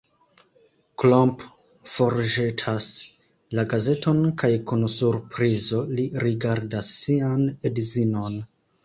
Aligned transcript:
Klomp 1.01 1.41
forĵetas 1.95 2.87
la 3.59 3.65
gazeton 3.73 4.23
kaj 4.45 4.49
kun 4.71 4.87
surprizo 4.95 5.83
li 5.99 6.07
rigardas 6.25 6.91
sian 6.95 7.45
edzinon. 7.71 8.41